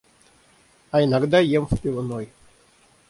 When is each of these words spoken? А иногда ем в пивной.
А 0.89 1.03
иногда 1.03 1.37
ем 1.39 1.67
в 1.67 1.79
пивной. 1.79 2.31